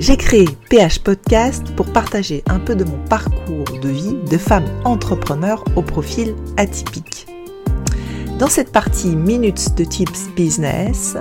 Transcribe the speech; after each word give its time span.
J'ai 0.00 0.16
créé 0.16 0.46
PH 0.70 1.00
Podcast 1.00 1.74
pour 1.74 1.86
partager 1.86 2.44
un 2.46 2.60
peu 2.60 2.76
de 2.76 2.84
mon 2.84 2.98
parcours 3.08 3.64
de 3.82 3.88
vie 3.88 4.14
de 4.30 4.38
femme 4.38 4.64
entrepreneur 4.84 5.64
au 5.74 5.82
profil 5.82 6.36
atypique. 6.56 7.26
Dans 8.38 8.46
cette 8.46 8.70
partie 8.70 9.16
Minutes 9.16 9.76
de 9.76 9.82
Tips 9.82 10.28
Business, 10.36 11.16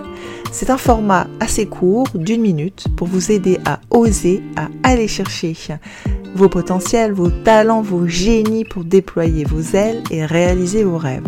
c'est 0.52 0.70
un 0.70 0.78
format 0.78 1.26
assez 1.40 1.66
court 1.66 2.08
d'une 2.14 2.42
minute 2.42 2.86
pour 2.96 3.08
vous 3.08 3.32
aider 3.32 3.58
à 3.66 3.80
oser, 3.90 4.44
à 4.56 4.68
aller 4.84 5.08
chercher 5.08 5.56
vos 6.36 6.48
potentiels, 6.48 7.14
vos 7.14 7.32
talents, 7.32 7.82
vos 7.82 8.06
génies 8.06 8.66
pour 8.66 8.84
déployer 8.84 9.44
vos 9.44 9.76
ailes 9.76 10.04
et 10.12 10.24
réaliser 10.24 10.84
vos 10.84 11.00
rêves. 11.00 11.26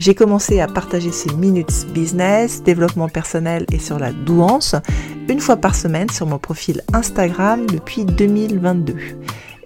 J'ai 0.00 0.14
commencé 0.14 0.60
à 0.60 0.66
partager 0.66 1.12
ces 1.12 1.30
minutes 1.34 1.86
business, 1.92 2.62
développement 2.62 3.10
personnel 3.10 3.66
et 3.70 3.78
sur 3.78 3.98
la 3.98 4.12
douance 4.12 4.74
une 5.28 5.40
fois 5.40 5.58
par 5.58 5.74
semaine 5.74 6.08
sur 6.08 6.26
mon 6.26 6.38
profil 6.38 6.80
Instagram 6.94 7.66
depuis 7.66 8.06
2022. 8.06 8.94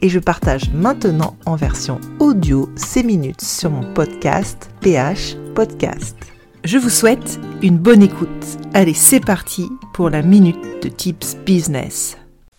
Et 0.02 0.08
je 0.08 0.18
partage 0.18 0.70
maintenant 0.74 1.36
en 1.46 1.54
version 1.54 2.00
audio 2.18 2.68
ces 2.74 3.04
minutes 3.04 3.42
sur 3.42 3.70
mon 3.70 3.94
podcast 3.94 4.70
PH 4.80 5.36
Podcast. 5.54 6.16
Je 6.64 6.78
vous 6.78 6.90
souhaite 6.90 7.38
une 7.62 7.78
bonne 7.78 8.02
écoute. 8.02 8.58
Allez, 8.72 8.94
c'est 8.94 9.24
parti 9.24 9.70
pour 9.92 10.10
la 10.10 10.22
minute 10.22 10.82
de 10.82 10.88
Tips 10.88 11.36
Business. 11.46 12.16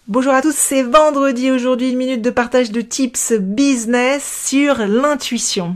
Bonjour 0.07 0.31
à 0.31 0.41
tous, 0.41 0.55
c'est 0.55 0.83
vendredi 0.83 1.51
aujourd'hui, 1.51 1.89
une 1.89 1.97
minute 1.97 2.21
de 2.21 2.29
partage 2.29 2.71
de 2.71 2.79
tips 2.79 3.33
business 3.33 4.45
sur 4.47 4.77
l'intuition. 4.77 5.75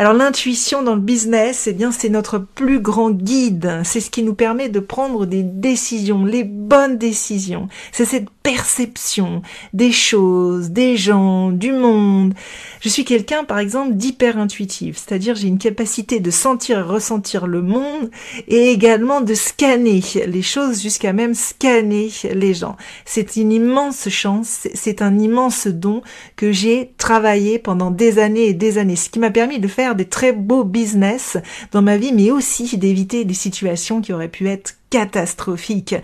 Alors 0.00 0.12
l'intuition 0.12 0.84
dans 0.84 0.94
le 0.94 1.00
business, 1.00 1.66
eh 1.66 1.72
bien 1.72 1.90
c'est 1.90 2.08
notre 2.08 2.38
plus 2.38 2.78
grand 2.78 3.10
guide. 3.10 3.80
C'est 3.82 3.98
ce 3.98 4.10
qui 4.10 4.22
nous 4.22 4.34
permet 4.34 4.68
de 4.68 4.78
prendre 4.78 5.26
des 5.26 5.42
décisions, 5.42 6.24
les 6.24 6.44
bonnes 6.44 6.98
décisions. 6.98 7.66
C'est 7.90 8.04
cette 8.04 8.30
perception 8.48 9.42
des 9.74 9.92
choses, 9.92 10.70
des 10.70 10.96
gens, 10.96 11.50
du 11.50 11.70
monde. 11.70 12.32
Je 12.80 12.88
suis 12.88 13.04
quelqu'un 13.04 13.44
par 13.44 13.58
exemple 13.58 13.92
d'hyper 13.92 14.38
intuitif, 14.38 14.96
c'est-à-dire 14.96 15.34
j'ai 15.34 15.48
une 15.48 15.58
capacité 15.58 16.18
de 16.18 16.30
sentir 16.30 16.78
et 16.78 16.82
ressentir 16.82 17.46
le 17.46 17.60
monde 17.60 18.10
et 18.46 18.70
également 18.70 19.20
de 19.20 19.34
scanner 19.34 20.02
les 20.26 20.40
choses 20.40 20.80
jusqu'à 20.80 21.12
même 21.12 21.34
scanner 21.34 22.10
les 22.32 22.54
gens. 22.54 22.78
C'est 23.04 23.36
une 23.36 23.52
immense 23.52 24.08
chance, 24.08 24.66
c'est 24.72 25.02
un 25.02 25.18
immense 25.18 25.66
don 25.66 26.00
que 26.36 26.50
j'ai 26.50 26.94
travaillé 26.96 27.58
pendant 27.58 27.90
des 27.90 28.18
années 28.18 28.46
et 28.46 28.54
des 28.54 28.78
années, 28.78 28.96
ce 28.96 29.10
qui 29.10 29.18
m'a 29.18 29.30
permis 29.30 29.58
de 29.58 29.68
faire 29.68 29.94
des 29.94 30.06
très 30.06 30.32
beaux 30.32 30.64
business 30.64 31.36
dans 31.72 31.82
ma 31.82 31.98
vie, 31.98 32.14
mais 32.14 32.30
aussi 32.30 32.78
d'éviter 32.78 33.26
des 33.26 33.34
situations 33.34 34.00
qui 34.00 34.14
auraient 34.14 34.28
pu 34.28 34.48
être 34.48 34.77
catastrophiques. 34.90 35.96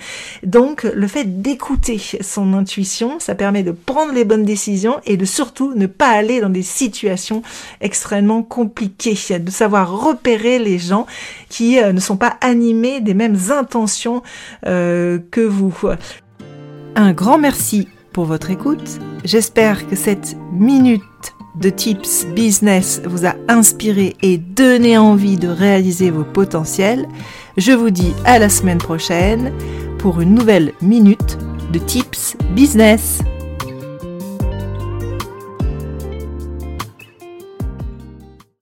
Donc, 0.43 0.83
le 0.83 1.07
fait 1.07 1.43
d'écouter 1.43 2.01
son 2.21 2.53
intuition, 2.53 3.19
ça 3.19 3.35
permet 3.35 3.63
de 3.63 3.73
prendre 3.73 4.13
les 4.13 4.25
bonnes 4.25 4.45
décisions 4.45 5.01
et 5.05 5.17
de 5.17 5.25
surtout 5.25 5.75
ne 5.75 5.87
pas 5.87 6.11
aller 6.11 6.41
dans 6.41 6.51
des 6.51 6.63
situations 6.63 7.43
extrêmement 7.81 8.43
compliquées, 8.43 9.17
de 9.39 9.51
savoir 9.51 10.01
repérer 10.01 10.59
les 10.59 10.79
gens 10.79 11.07
qui 11.49 11.79
euh, 11.79 11.93
ne 11.93 12.01
sont 12.01 12.17
pas 12.17 12.37
animés 12.41 13.01
des 13.01 13.15
mêmes 13.15 13.39
intentions 13.51 14.23
euh, 14.67 15.19
que 15.31 15.41
vous. 15.41 15.75
Un 16.97 17.13
grand 17.13 17.39
merci 17.39 17.89
pour 18.13 18.25
votre 18.25 18.51
écoute. 18.51 19.01
J'espère 19.25 19.89
que 19.89 19.97
cette 19.97 20.37
minute 20.53 21.03
de 21.55 21.71
Tips 21.71 22.27
Business 22.35 23.01
vous 23.05 23.27
a 23.27 23.35
inspiré 23.49 24.17
et 24.23 24.39
donné 24.39 24.99
envie 24.99 25.37
de 25.37 25.49
réaliser 25.49 26.11
vos 26.11 26.25
potentiels, 26.25 27.09
je 27.57 27.73
vous 27.73 27.91
dis 27.91 28.13
à 28.25 28.39
la 28.39 28.49
semaine 28.49 28.79
prochaine 28.79 29.53
pour 29.99 30.21
une 30.21 30.35
nouvelle 30.35 30.73
minute 30.83 31.39
de 31.73 31.79
Tips 31.79 32.37
Business. 32.55 33.21